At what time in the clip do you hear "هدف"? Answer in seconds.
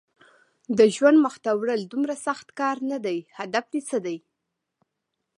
3.39-3.65